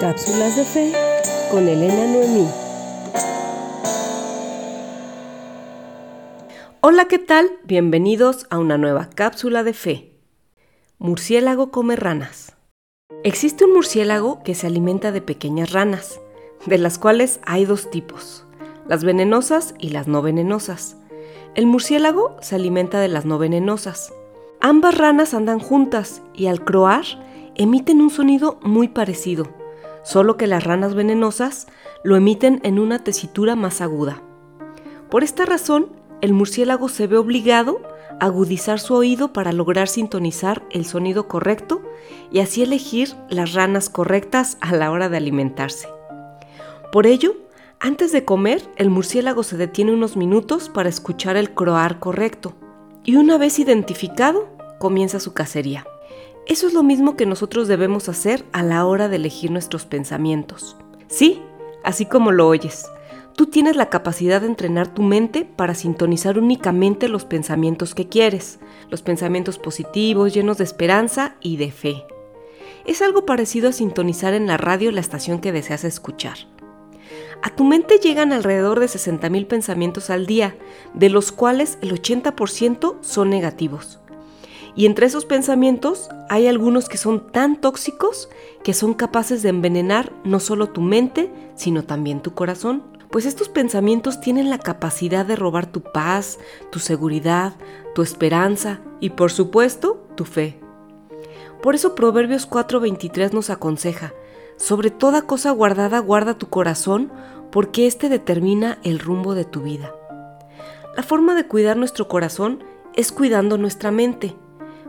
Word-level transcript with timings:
Cápsulas 0.00 0.56
de 0.56 0.64
Fe 0.64 0.92
con 1.50 1.66
Elena 1.68 2.06
Noemí. 2.06 2.46
Hola, 6.82 7.06
¿qué 7.06 7.18
tal? 7.18 7.50
Bienvenidos 7.64 8.46
a 8.50 8.58
una 8.58 8.76
nueva 8.76 9.08
cápsula 9.08 9.62
de 9.62 9.72
fe. 9.72 10.12
Murciélago 10.98 11.70
come 11.70 11.96
ranas. 11.96 12.56
Existe 13.24 13.64
un 13.64 13.72
murciélago 13.72 14.42
que 14.42 14.54
se 14.54 14.66
alimenta 14.66 15.12
de 15.12 15.22
pequeñas 15.22 15.72
ranas, 15.72 16.20
de 16.66 16.76
las 16.76 16.98
cuales 16.98 17.40
hay 17.46 17.64
dos 17.64 17.90
tipos, 17.90 18.44
las 18.86 19.02
venenosas 19.02 19.74
y 19.78 19.90
las 19.90 20.08
no 20.08 20.20
venenosas. 20.20 20.98
El 21.54 21.66
murciélago 21.66 22.36
se 22.42 22.56
alimenta 22.56 23.00
de 23.00 23.08
las 23.08 23.24
no 23.24 23.38
venenosas. 23.38 24.12
Ambas 24.60 24.98
ranas 24.98 25.32
andan 25.32 25.58
juntas 25.58 26.20
y 26.34 26.48
al 26.48 26.64
croar 26.64 27.04
emiten 27.54 28.02
un 28.02 28.10
sonido 28.10 28.58
muy 28.62 28.88
parecido, 28.88 29.46
solo 30.06 30.36
que 30.36 30.46
las 30.46 30.62
ranas 30.62 30.94
venenosas 30.94 31.66
lo 32.04 32.14
emiten 32.14 32.60
en 32.62 32.78
una 32.78 33.00
tesitura 33.02 33.56
más 33.56 33.80
aguda. 33.80 34.22
Por 35.10 35.24
esta 35.24 35.44
razón, 35.44 35.88
el 36.20 36.32
murciélago 36.32 36.88
se 36.88 37.08
ve 37.08 37.16
obligado 37.16 37.80
a 38.20 38.26
agudizar 38.26 38.78
su 38.78 38.94
oído 38.94 39.32
para 39.32 39.52
lograr 39.52 39.88
sintonizar 39.88 40.62
el 40.70 40.86
sonido 40.86 41.26
correcto 41.26 41.82
y 42.30 42.38
así 42.38 42.62
elegir 42.62 43.14
las 43.28 43.52
ranas 43.52 43.90
correctas 43.90 44.58
a 44.60 44.76
la 44.76 44.92
hora 44.92 45.08
de 45.08 45.16
alimentarse. 45.16 45.88
Por 46.92 47.08
ello, 47.08 47.34
antes 47.80 48.12
de 48.12 48.24
comer, 48.24 48.62
el 48.76 48.90
murciélago 48.90 49.42
se 49.42 49.56
detiene 49.56 49.92
unos 49.92 50.16
minutos 50.16 50.68
para 50.68 50.88
escuchar 50.88 51.36
el 51.36 51.52
croar 51.52 51.98
correcto 51.98 52.54
y 53.02 53.16
una 53.16 53.38
vez 53.38 53.58
identificado, 53.58 54.48
comienza 54.78 55.18
su 55.18 55.34
cacería. 55.34 55.84
Eso 56.46 56.68
es 56.68 56.74
lo 56.74 56.84
mismo 56.84 57.16
que 57.16 57.26
nosotros 57.26 57.66
debemos 57.66 58.08
hacer 58.08 58.44
a 58.52 58.62
la 58.62 58.86
hora 58.86 59.08
de 59.08 59.16
elegir 59.16 59.50
nuestros 59.50 59.84
pensamientos. 59.84 60.76
Sí, 61.08 61.42
así 61.82 62.06
como 62.06 62.30
lo 62.30 62.46
oyes. 62.46 62.86
Tú 63.34 63.46
tienes 63.46 63.74
la 63.74 63.90
capacidad 63.90 64.40
de 64.40 64.46
entrenar 64.46 64.86
tu 64.86 65.02
mente 65.02 65.44
para 65.44 65.74
sintonizar 65.74 66.38
únicamente 66.38 67.08
los 67.08 67.24
pensamientos 67.24 67.96
que 67.96 68.08
quieres, 68.08 68.60
los 68.90 69.02
pensamientos 69.02 69.58
positivos, 69.58 70.32
llenos 70.32 70.58
de 70.58 70.64
esperanza 70.64 71.34
y 71.40 71.56
de 71.56 71.72
fe. 71.72 72.04
Es 72.86 73.02
algo 73.02 73.26
parecido 73.26 73.68
a 73.68 73.72
sintonizar 73.72 74.32
en 74.32 74.46
la 74.46 74.56
radio 74.56 74.92
la 74.92 75.00
estación 75.00 75.40
que 75.40 75.50
deseas 75.50 75.82
escuchar. 75.82 76.38
A 77.42 77.50
tu 77.50 77.64
mente 77.64 77.98
llegan 77.98 78.32
alrededor 78.32 78.78
de 78.78 78.86
60.000 78.86 79.46
pensamientos 79.48 80.10
al 80.10 80.26
día, 80.26 80.56
de 80.94 81.10
los 81.10 81.32
cuales 81.32 81.76
el 81.82 81.92
80% 81.92 82.98
son 83.02 83.30
negativos. 83.30 83.98
Y 84.76 84.84
entre 84.84 85.06
esos 85.06 85.24
pensamientos 85.24 86.10
hay 86.28 86.46
algunos 86.46 86.88
que 86.88 86.98
son 86.98 87.32
tan 87.32 87.60
tóxicos 87.60 88.28
que 88.62 88.74
son 88.74 88.92
capaces 88.92 89.42
de 89.42 89.48
envenenar 89.48 90.12
no 90.22 90.38
solo 90.38 90.68
tu 90.68 90.82
mente, 90.82 91.32
sino 91.54 91.82
también 91.82 92.20
tu 92.20 92.34
corazón. 92.34 92.82
Pues 93.10 93.24
estos 93.24 93.48
pensamientos 93.48 94.20
tienen 94.20 94.50
la 94.50 94.58
capacidad 94.58 95.24
de 95.24 95.34
robar 95.34 95.66
tu 95.66 95.80
paz, 95.80 96.38
tu 96.70 96.78
seguridad, 96.78 97.54
tu 97.94 98.02
esperanza 98.02 98.80
y 99.00 99.10
por 99.10 99.32
supuesto 99.32 100.06
tu 100.14 100.26
fe. 100.26 100.60
Por 101.62 101.74
eso 101.74 101.94
Proverbios 101.94 102.46
4:23 102.46 103.32
nos 103.32 103.48
aconseja, 103.48 104.12
sobre 104.56 104.90
toda 104.90 105.22
cosa 105.22 105.52
guardada 105.52 105.98
guarda 106.00 106.34
tu 106.34 106.48
corazón, 106.48 107.10
porque 107.50 107.86
éste 107.86 108.10
determina 108.10 108.78
el 108.82 108.98
rumbo 108.98 109.34
de 109.34 109.46
tu 109.46 109.62
vida. 109.62 109.94
La 110.94 111.02
forma 111.02 111.34
de 111.34 111.46
cuidar 111.46 111.78
nuestro 111.78 112.08
corazón 112.08 112.62
es 112.94 113.12
cuidando 113.12 113.56
nuestra 113.56 113.90
mente. 113.90 114.36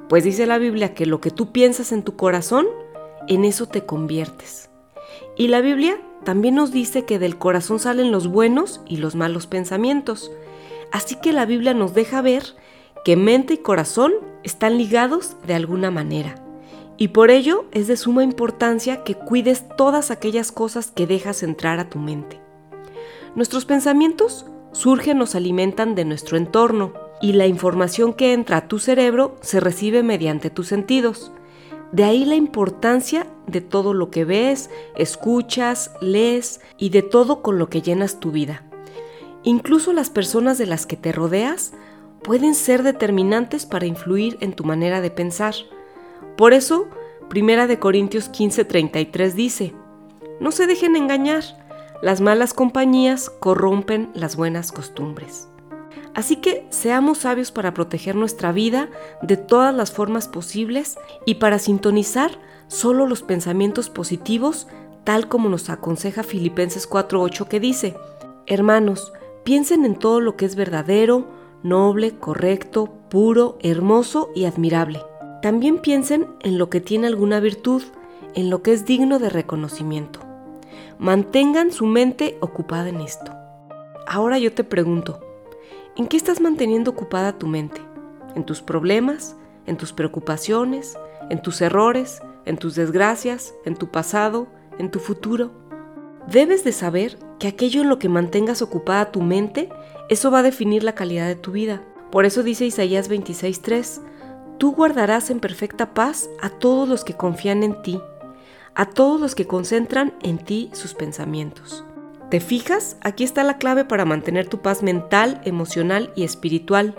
Pues 0.09 0.23
dice 0.23 0.45
la 0.45 0.57
Biblia 0.57 0.93
que 0.93 1.05
lo 1.05 1.19
que 1.19 1.31
tú 1.31 1.51
piensas 1.51 1.91
en 1.91 2.03
tu 2.03 2.15
corazón, 2.15 2.65
en 3.27 3.43
eso 3.43 3.65
te 3.65 3.85
conviertes. 3.85 4.69
Y 5.35 5.49
la 5.49 5.61
Biblia 5.61 5.99
también 6.23 6.55
nos 6.55 6.71
dice 6.71 7.03
que 7.05 7.19
del 7.19 7.37
corazón 7.37 7.79
salen 7.79 8.11
los 8.11 8.27
buenos 8.27 8.81
y 8.87 8.97
los 8.97 9.15
malos 9.15 9.47
pensamientos. 9.47 10.31
Así 10.91 11.15
que 11.15 11.33
la 11.33 11.45
Biblia 11.45 11.73
nos 11.73 11.93
deja 11.93 12.21
ver 12.21 12.43
que 13.03 13.17
mente 13.17 13.55
y 13.55 13.57
corazón 13.57 14.13
están 14.43 14.77
ligados 14.77 15.35
de 15.45 15.53
alguna 15.53 15.91
manera. 15.91 16.35
Y 16.97 17.09
por 17.09 17.29
ello 17.29 17.65
es 17.71 17.87
de 17.87 17.97
suma 17.97 18.23
importancia 18.23 19.03
que 19.03 19.15
cuides 19.15 19.65
todas 19.77 20.09
aquellas 20.09 20.51
cosas 20.51 20.89
que 20.89 21.05
dejas 21.05 21.43
entrar 21.43 21.79
a 21.79 21.89
tu 21.89 21.99
mente. 21.99 22.39
Nuestros 23.35 23.65
pensamientos 23.65 24.45
surgen, 24.71 25.17
nos 25.19 25.35
alimentan 25.35 25.95
de 25.95 26.05
nuestro 26.05 26.37
entorno, 26.37 26.93
y 27.21 27.33
la 27.33 27.47
información 27.47 28.13
que 28.13 28.33
entra 28.33 28.57
a 28.57 28.67
tu 28.67 28.79
cerebro 28.79 29.35
se 29.41 29.59
recibe 29.59 30.03
mediante 30.03 30.49
tus 30.49 30.67
sentidos. 30.67 31.31
De 31.91 32.03
ahí 32.03 32.25
la 32.25 32.35
importancia 32.35 33.27
de 33.47 33.61
todo 33.61 33.93
lo 33.93 34.11
que 34.11 34.25
ves, 34.25 34.69
escuchas, 34.95 35.91
lees 36.01 36.59
y 36.77 36.89
de 36.89 37.01
todo 37.01 37.41
con 37.41 37.57
lo 37.57 37.69
que 37.69 37.81
llenas 37.81 38.19
tu 38.19 38.31
vida. 38.31 38.63
Incluso 39.43 39.93
las 39.93 40.09
personas 40.09 40.57
de 40.57 40.65
las 40.65 40.85
que 40.85 40.97
te 40.97 41.11
rodeas 41.11 41.73
pueden 42.23 42.55
ser 42.55 42.83
determinantes 42.83 43.65
para 43.65 43.85
influir 43.85 44.37
en 44.41 44.53
tu 44.53 44.63
manera 44.63 44.99
de 44.99 45.11
pensar. 45.11 45.55
Por 46.35 46.53
eso, 46.53 46.87
Primera 47.29 47.67
de 47.67 47.79
Corintios 47.79 48.29
15:33 48.31 49.33
dice, 49.33 49.73
No 50.39 50.51
se 50.51 50.67
dejen 50.67 50.95
engañar, 50.95 51.43
las 52.01 52.21
malas 52.21 52.53
compañías 52.53 53.29
corrompen 53.29 54.11
las 54.13 54.35
buenas 54.35 54.71
costumbres. 54.71 55.47
Así 56.17 56.37
que 56.37 56.65
seamos 56.71 57.19
sabios 57.19 57.51
para 57.51 57.75
proteger 57.75 58.15
nuestra 58.15 58.51
vida 58.51 58.89
de 59.21 59.37
todas 59.37 59.71
las 59.71 59.91
formas 59.91 60.27
posibles 60.27 60.97
y 61.27 61.35
para 61.35 61.59
sintonizar 61.59 62.31
solo 62.67 63.05
los 63.05 63.21
pensamientos 63.21 63.91
positivos, 63.91 64.67
tal 65.03 65.27
como 65.27 65.47
nos 65.47 65.69
aconseja 65.69 66.23
Filipenses 66.23 66.89
4.8 66.89 67.47
que 67.47 67.59
dice, 67.59 67.95
Hermanos, 68.47 69.13
piensen 69.43 69.85
en 69.85 69.93
todo 69.93 70.19
lo 70.19 70.35
que 70.37 70.45
es 70.45 70.55
verdadero, 70.55 71.27
noble, 71.61 72.17
correcto, 72.17 72.91
puro, 73.09 73.59
hermoso 73.61 74.31
y 74.33 74.45
admirable. 74.45 75.03
También 75.43 75.77
piensen 75.77 76.25
en 76.41 76.57
lo 76.57 76.71
que 76.71 76.81
tiene 76.81 77.05
alguna 77.05 77.39
virtud, 77.39 77.83
en 78.33 78.49
lo 78.49 78.63
que 78.63 78.73
es 78.73 78.85
digno 78.85 79.19
de 79.19 79.29
reconocimiento. 79.29 80.21
Mantengan 80.97 81.71
su 81.71 81.85
mente 81.85 82.39
ocupada 82.41 82.89
en 82.89 83.01
esto. 83.01 83.31
Ahora 84.07 84.39
yo 84.39 84.51
te 84.51 84.63
pregunto, 84.63 85.19
¿En 85.97 86.05
qué 86.05 86.15
estás 86.15 86.39
manteniendo 86.39 86.91
ocupada 86.91 87.39
tu 87.39 87.47
mente? 87.47 87.81
¿En 88.35 88.45
tus 88.45 88.61
problemas? 88.61 89.35
¿En 89.65 89.77
tus 89.77 89.93
preocupaciones? 89.93 90.95
¿En 91.31 91.41
tus 91.41 91.59
errores? 91.59 92.21
¿En 92.45 92.57
tus 92.57 92.75
desgracias? 92.75 93.55
¿En 93.65 93.75
tu 93.75 93.89
pasado? 93.89 94.47
¿En 94.77 94.91
tu 94.91 94.99
futuro? 94.99 95.49
Debes 96.27 96.63
de 96.63 96.71
saber 96.71 97.17
que 97.39 97.47
aquello 97.47 97.81
en 97.81 97.89
lo 97.89 97.97
que 97.97 98.09
mantengas 98.09 98.61
ocupada 98.61 99.11
tu 99.11 99.23
mente, 99.23 99.69
eso 100.07 100.29
va 100.29 100.39
a 100.39 100.43
definir 100.43 100.83
la 100.83 100.93
calidad 100.93 101.25
de 101.25 101.35
tu 101.35 101.51
vida. 101.51 101.81
Por 102.11 102.25
eso 102.25 102.43
dice 102.43 102.67
Isaías 102.67 103.09
26:3, 103.09 104.01
tú 104.59 104.75
guardarás 104.75 105.31
en 105.31 105.39
perfecta 105.39 105.95
paz 105.95 106.29
a 106.43 106.49
todos 106.51 106.87
los 106.87 107.03
que 107.03 107.15
confían 107.15 107.63
en 107.63 107.81
ti, 107.81 107.99
a 108.75 108.85
todos 108.85 109.19
los 109.19 109.33
que 109.33 109.47
concentran 109.47 110.13
en 110.21 110.37
ti 110.37 110.69
sus 110.73 110.93
pensamientos. 110.93 111.83
¿Te 112.29 112.41
fijas? 112.41 112.97
Aquí 113.01 113.23
está 113.23 113.43
la 113.43 113.57
clave 113.57 113.85
para 113.85 114.03
mantener 114.03 114.47
tu 114.47 114.61
paz 114.61 114.83
mental, 114.83 115.39
emocional 115.45 116.11
y 116.13 116.23
espiritual. 116.23 116.93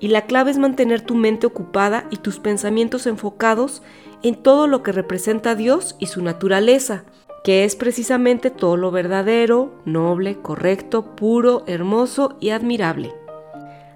Y 0.00 0.08
la 0.08 0.26
clave 0.26 0.50
es 0.50 0.58
mantener 0.58 1.00
tu 1.00 1.14
mente 1.14 1.46
ocupada 1.46 2.06
y 2.10 2.16
tus 2.16 2.40
pensamientos 2.40 3.06
enfocados 3.06 3.82
en 4.22 4.34
todo 4.34 4.66
lo 4.66 4.82
que 4.82 4.92
representa 4.92 5.52
a 5.52 5.54
Dios 5.54 5.96
y 5.98 6.06
su 6.06 6.22
naturaleza, 6.22 7.04
que 7.42 7.64
es 7.64 7.74
precisamente 7.74 8.50
todo 8.50 8.76
lo 8.76 8.90
verdadero, 8.90 9.72
noble, 9.86 10.36
correcto, 10.42 11.16
puro, 11.16 11.64
hermoso 11.66 12.36
y 12.38 12.50
admirable. 12.50 13.14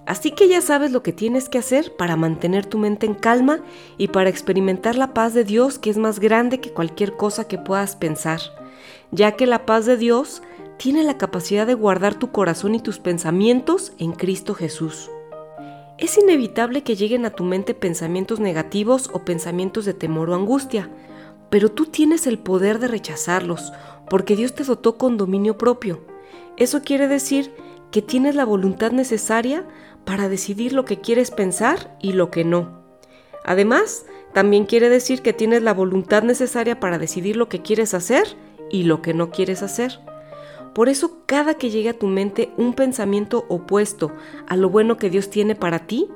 Así 0.07 0.31
que 0.31 0.49
ya 0.49 0.61
sabes 0.61 0.93
lo 0.93 1.03
que 1.03 1.13
tienes 1.13 1.49
que 1.49 1.59
hacer 1.59 1.95
para 1.97 2.17
mantener 2.17 2.67
tu 2.67 2.79
mente 2.79 3.07
en 3.07 3.15
calma 3.15 3.61
y 3.97 4.09
para 4.09 4.31
experimentar 4.31 4.97
la 4.97 5.15
paz 5.15 5.35
de 5.35 5.45
Dios 5.45 5.79
que 5.79 5.91
es 5.91 5.97
más 5.97 6.21
grande 6.21 6.61
que 6.61 6.73
cualquier 6.73 7.17
cosa 7.17 7.49
que 7.49 7.57
puedas 7.57 7.97
pensar, 7.97 8.41
ya 9.11 9.33
que 9.33 9.47
la 9.47 9.65
paz 9.65 9.87
de 9.87 9.97
Dios 9.97 10.43
tiene 10.77 11.05
la 11.05 11.19
capacidad 11.19 11.67
de 11.67 11.75
guardar 11.75 12.19
tu 12.19 12.31
corazón 12.33 12.75
y 12.75 12.81
tus 12.81 12.99
pensamientos 12.99 13.93
en 13.99 14.13
Cristo 14.13 14.55
Jesús. 14.55 15.11
Es 15.97 16.19
inevitable 16.19 16.83
que 16.83 16.97
lleguen 16.97 17.25
a 17.25 17.31
tu 17.31 17.45
mente 17.45 17.75
pensamientos 17.75 18.41
negativos 18.41 19.09
o 19.13 19.25
pensamientos 19.25 19.85
de 19.85 19.95
temor 19.95 20.31
o 20.31 20.35
angustia, 20.35 20.91
pero 21.51 21.71
tú 21.71 21.87
tienes 21.87 22.27
el 22.27 22.39
poder 22.39 22.81
de 22.81 22.89
rechazarlos, 22.89 23.73
porque 24.11 24.35
Dios 24.35 24.55
te 24.55 24.65
dotó 24.65 24.99
con 24.99 25.17
dominio 25.17 25.57
propio. 25.57 26.05
Eso 26.57 26.83
quiere 26.83 27.07
decir 27.07 27.53
que 27.93 28.03
tienes 28.03 28.35
la 28.35 28.45
voluntad 28.45 28.91
necesaria 28.91 29.67
para 30.05 30.29
decidir 30.29 30.73
lo 30.73 30.85
que 30.85 31.01
quieres 31.01 31.31
pensar 31.31 31.97
y 32.01 32.13
lo 32.13 32.31
que 32.31 32.45
no. 32.45 32.83
Además, 33.45 34.05
también 34.33 34.65
quiere 34.65 34.89
decir 34.89 35.23
que 35.23 35.33
tienes 35.33 35.63
la 35.63 35.73
voluntad 35.75 36.25
necesaria 36.25 36.81
para 36.81 36.99
decidir 36.99 37.37
lo 37.37 37.49
que 37.49 37.63
quieres 37.63 37.95
hacer 37.95 38.37
y 38.71 38.83
lo 38.83 39.01
que 39.01 39.15
no 39.15 39.31
quieres 39.31 39.63
hacer. 39.63 40.01
Por 40.75 40.89
eso 40.89 41.19
cada 41.27 41.55
que 41.55 41.71
llegue 41.71 41.91
a 41.91 41.99
tu 41.99 42.07
mente 42.07 42.51
un 42.57 42.75
pensamiento 42.75 43.47
opuesto 43.49 44.13
a 44.49 44.57
lo 44.57 44.69
bueno 44.69 44.97
que 44.97 45.09
Dios 45.09 45.31
tiene 45.31 45.55
para 45.55 45.87
ti, 45.87 46.09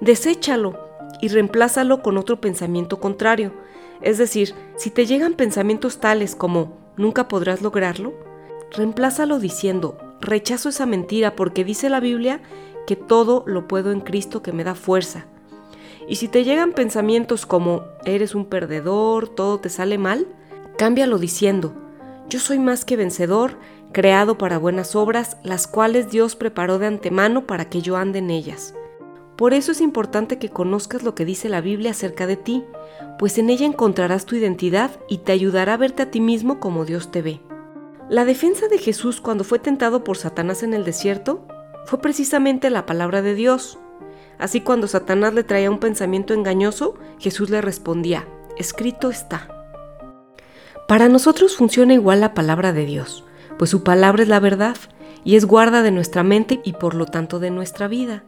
deséchalo 0.00 0.78
y 1.20 1.28
reemplázalo 1.28 2.02
con 2.02 2.16
otro 2.16 2.40
pensamiento 2.40 2.98
contrario. 2.98 3.52
Es 4.00 4.18
decir, 4.18 4.54
si 4.76 4.90
te 4.90 5.06
llegan 5.06 5.34
pensamientos 5.34 5.98
tales 5.98 6.34
como 6.34 6.78
nunca 6.96 7.28
podrás 7.28 7.60
lograrlo, 7.62 8.14
reemplázalo 8.72 9.38
diciendo, 9.38 9.98
rechazo 10.20 10.70
esa 10.70 10.86
mentira 10.86 11.36
porque 11.36 11.64
dice 11.64 11.90
la 11.90 12.00
Biblia 12.00 12.40
que 12.86 12.96
todo 12.96 13.44
lo 13.46 13.68
puedo 13.68 13.92
en 13.92 14.00
Cristo 14.00 14.42
que 14.42 14.52
me 14.52 14.64
da 14.64 14.74
fuerza. 14.74 15.26
Y 16.08 16.16
si 16.16 16.28
te 16.28 16.44
llegan 16.44 16.72
pensamientos 16.72 17.46
como 17.46 17.82
eres 18.04 18.34
un 18.34 18.46
perdedor, 18.46 19.28
todo 19.28 19.58
te 19.58 19.68
sale 19.68 19.98
mal, 19.98 20.26
cámbialo 20.78 21.18
diciendo, 21.18 21.74
yo 22.28 22.38
soy 22.40 22.58
más 22.58 22.84
que 22.84 22.96
vencedor, 22.96 23.56
creado 23.92 24.38
para 24.38 24.58
buenas 24.58 24.94
obras, 24.96 25.36
las 25.42 25.66
cuales 25.66 26.10
Dios 26.10 26.36
preparó 26.36 26.78
de 26.78 26.86
antemano 26.86 27.46
para 27.46 27.68
que 27.68 27.82
yo 27.82 27.96
ande 27.96 28.18
en 28.18 28.30
ellas. 28.30 28.74
Por 29.36 29.52
eso 29.52 29.72
es 29.72 29.80
importante 29.80 30.38
que 30.38 30.48
conozcas 30.48 31.02
lo 31.02 31.14
que 31.14 31.26
dice 31.26 31.48
la 31.48 31.60
Biblia 31.60 31.90
acerca 31.90 32.26
de 32.26 32.36
ti, 32.36 32.64
pues 33.18 33.36
en 33.36 33.50
ella 33.50 33.66
encontrarás 33.66 34.24
tu 34.24 34.34
identidad 34.34 34.90
y 35.08 35.18
te 35.18 35.32
ayudará 35.32 35.74
a 35.74 35.76
verte 35.76 36.02
a 36.02 36.10
ti 36.10 36.20
mismo 36.20 36.58
como 36.58 36.86
Dios 36.86 37.10
te 37.10 37.20
ve. 37.20 37.40
La 38.08 38.24
defensa 38.24 38.68
de 38.68 38.78
Jesús 38.78 39.20
cuando 39.20 39.44
fue 39.44 39.58
tentado 39.58 40.04
por 40.04 40.16
Satanás 40.16 40.62
en 40.62 40.72
el 40.72 40.84
desierto 40.84 41.46
fue 41.84 42.00
precisamente 42.00 42.70
la 42.70 42.86
palabra 42.86 43.20
de 43.20 43.34
Dios. 43.34 43.78
Así 44.38 44.60
cuando 44.60 44.86
Satanás 44.86 45.34
le 45.34 45.44
traía 45.44 45.70
un 45.70 45.80
pensamiento 45.80 46.32
engañoso, 46.32 46.94
Jesús 47.18 47.50
le 47.50 47.60
respondía, 47.60 48.26
escrito 48.56 49.10
está. 49.10 49.48
Para 50.88 51.08
nosotros 51.08 51.56
funciona 51.56 51.94
igual 51.94 52.20
la 52.20 52.32
palabra 52.32 52.72
de 52.72 52.86
Dios, 52.86 53.24
pues 53.58 53.70
su 53.70 53.82
palabra 53.82 54.22
es 54.22 54.28
la 54.28 54.40
verdad 54.40 54.76
y 55.24 55.36
es 55.36 55.44
guarda 55.44 55.82
de 55.82 55.90
nuestra 55.90 56.22
mente 56.22 56.60
y 56.64 56.74
por 56.74 56.94
lo 56.94 57.06
tanto 57.06 57.38
de 57.38 57.50
nuestra 57.50 57.88
vida. 57.88 58.24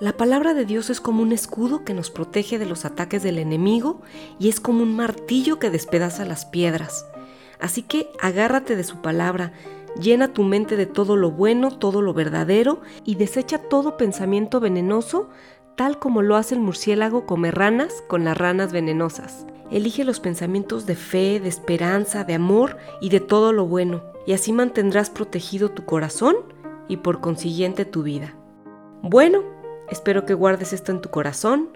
La 0.00 0.12
palabra 0.12 0.54
de 0.54 0.64
Dios 0.64 0.88
es 0.88 1.00
como 1.00 1.22
un 1.22 1.32
escudo 1.32 1.84
que 1.84 1.92
nos 1.92 2.10
protege 2.10 2.58
de 2.58 2.64
los 2.64 2.84
ataques 2.84 3.22
del 3.22 3.38
enemigo 3.38 4.00
y 4.38 4.48
es 4.48 4.58
como 4.58 4.82
un 4.82 4.96
martillo 4.96 5.58
que 5.58 5.70
despedaza 5.70 6.24
las 6.24 6.46
piedras. 6.46 7.06
Así 7.60 7.82
que 7.82 8.08
agárrate 8.20 8.76
de 8.76 8.84
su 8.84 9.02
palabra, 9.02 9.52
Llena 9.98 10.32
tu 10.32 10.44
mente 10.44 10.76
de 10.76 10.86
todo 10.86 11.16
lo 11.16 11.30
bueno, 11.30 11.76
todo 11.76 12.00
lo 12.00 12.14
verdadero 12.14 12.80
y 13.04 13.16
desecha 13.16 13.58
todo 13.58 13.96
pensamiento 13.96 14.60
venenoso, 14.60 15.28
tal 15.80 15.98
como 15.98 16.20
lo 16.20 16.36
hace 16.36 16.54
el 16.54 16.60
murciélago 16.60 17.24
come 17.24 17.50
ranas 17.50 18.04
con 18.06 18.22
las 18.22 18.36
ranas 18.36 18.70
venenosas. 18.70 19.46
Elige 19.70 20.04
los 20.04 20.20
pensamientos 20.20 20.84
de 20.84 20.94
fe, 20.94 21.40
de 21.40 21.48
esperanza, 21.48 22.22
de 22.22 22.34
amor 22.34 22.76
y 23.00 23.08
de 23.08 23.20
todo 23.20 23.54
lo 23.54 23.64
bueno, 23.64 24.02
y 24.26 24.34
así 24.34 24.52
mantendrás 24.52 25.08
protegido 25.08 25.70
tu 25.70 25.86
corazón 25.86 26.36
y 26.86 26.98
por 26.98 27.22
consiguiente 27.22 27.86
tu 27.86 28.02
vida. 28.02 28.34
Bueno, 29.00 29.42
espero 29.88 30.26
que 30.26 30.34
guardes 30.34 30.74
esto 30.74 30.92
en 30.92 31.00
tu 31.00 31.08
corazón. 31.08 31.70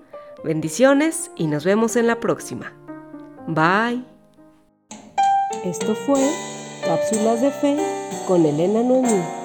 Bendiciones 0.44 1.30
y 1.34 1.46
nos 1.46 1.64
vemos 1.64 1.96
en 1.96 2.06
la 2.06 2.20
próxima. 2.20 2.74
Bye. 3.46 4.04
Esto 5.64 5.94
fue 5.94 6.20
Cápsulas 6.84 7.40
de 7.40 7.50
Fe 7.52 7.78
con 8.28 8.44
Elena 8.44 8.82
Noemí. 8.82 9.43